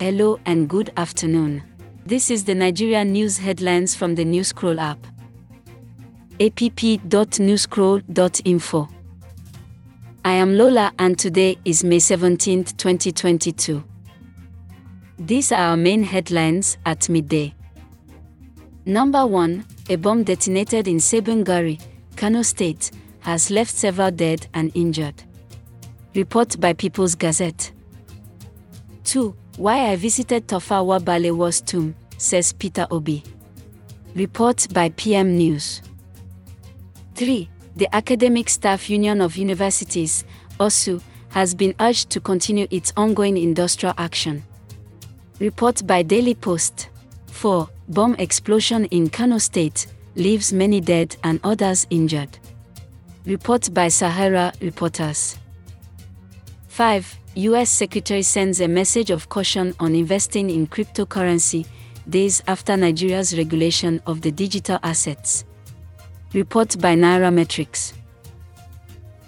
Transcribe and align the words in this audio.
Hello 0.00 0.40
and 0.46 0.66
good 0.66 0.90
afternoon. 0.96 1.62
This 2.06 2.30
is 2.30 2.44
the 2.44 2.54
Nigeria 2.54 3.04
news 3.04 3.36
headlines 3.36 3.94
from 3.94 4.14
the 4.14 4.24
Newscroll 4.24 4.80
app. 4.80 5.06
app.newscroll.info. 6.40 8.88
I 10.24 10.32
am 10.32 10.56
Lola 10.56 10.94
and 10.98 11.18
today 11.18 11.58
is 11.66 11.84
May 11.84 11.98
17, 11.98 12.64
2022. 12.64 13.84
These 15.18 15.52
are 15.52 15.72
our 15.72 15.76
main 15.76 16.02
headlines 16.02 16.78
at 16.86 17.10
midday. 17.10 17.52
Number 18.86 19.26
1 19.26 19.66
A 19.90 19.96
bomb 19.96 20.24
detonated 20.24 20.88
in 20.88 20.96
Sabon 20.96 21.44
Gari, 21.44 21.78
Kano 22.16 22.40
State, 22.40 22.90
has 23.18 23.50
left 23.50 23.74
several 23.74 24.10
dead 24.10 24.46
and 24.54 24.72
injured. 24.74 25.24
Report 26.14 26.58
by 26.58 26.72
People's 26.72 27.14
Gazette. 27.14 27.72
2. 29.10 29.34
Why 29.56 29.90
I 29.90 29.96
visited 29.96 30.46
Tafawa 30.46 31.00
Balewa's 31.00 31.60
tomb, 31.60 31.96
says 32.16 32.52
Peter 32.52 32.86
Obi. 32.92 33.24
Report 34.14 34.68
by 34.72 34.90
PM 34.90 35.36
News. 35.36 35.82
3. 37.16 37.48
The 37.74 37.92
Academic 37.92 38.48
Staff 38.48 38.88
Union 38.88 39.20
of 39.20 39.36
Universities, 39.36 40.22
ASUU, 40.60 41.02
has 41.30 41.56
been 41.56 41.74
urged 41.80 42.10
to 42.10 42.20
continue 42.20 42.68
its 42.70 42.92
ongoing 42.96 43.36
industrial 43.36 43.96
action. 43.98 44.44
Report 45.40 45.84
by 45.88 46.02
Daily 46.04 46.36
Post. 46.36 46.88
4. 47.32 47.68
Bomb 47.88 48.14
explosion 48.14 48.84
in 48.92 49.10
Kano 49.10 49.38
State 49.38 49.88
leaves 50.14 50.52
many 50.52 50.80
dead 50.80 51.16
and 51.24 51.40
others 51.42 51.84
injured. 51.90 52.38
Report 53.26 53.74
by 53.74 53.88
Sahara 53.88 54.52
Reporters. 54.60 55.36
5. 56.70 57.18
US 57.34 57.68
Secretary 57.68 58.22
sends 58.22 58.60
a 58.60 58.68
message 58.68 59.10
of 59.10 59.28
caution 59.28 59.74
on 59.80 59.96
investing 59.96 60.48
in 60.48 60.68
cryptocurrency 60.68 61.66
days 62.08 62.44
after 62.46 62.76
Nigeria's 62.76 63.36
regulation 63.36 64.00
of 64.06 64.20
the 64.20 64.30
digital 64.30 64.78
assets. 64.84 65.44
Report 66.32 66.80
by 66.80 66.94
Naira 66.94 67.34
Metrics. 67.34 67.92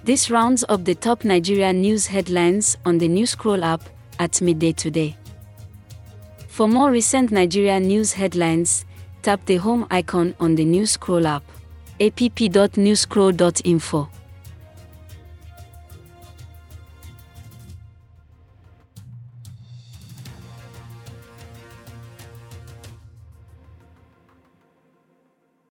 This 0.05 0.31
rounds 0.31 0.65
up 0.69 0.85
the 0.85 0.95
top 0.95 1.25
Nigeria 1.25 1.73
news 1.73 2.07
headlines 2.07 2.77
on 2.87 2.99
the 2.99 3.09
News 3.09 3.31
Scroll 3.31 3.65
app 3.65 3.83
at 4.21 4.41
midday 4.41 4.71
today. 4.71 5.17
For 6.47 6.69
more 6.69 6.93
recent 6.93 7.33
Nigeria 7.33 7.81
news 7.81 8.13
headlines, 8.13 8.85
tap 9.23 9.45
the 9.47 9.57
home 9.57 9.89
icon 9.91 10.37
on 10.39 10.55
the 10.55 10.65
News 10.65 10.93
Scroll 10.93 11.27
app. 11.27 11.43
app.newscroll.info. 12.01 14.22